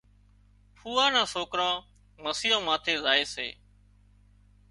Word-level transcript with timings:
ڦوئا 0.79 1.05
نا 1.13 1.23
سوڪران 1.33 1.75
مسيان 2.23 2.61
ماٿي 2.67 2.93
زائي 3.03 3.23
سي 3.33 3.47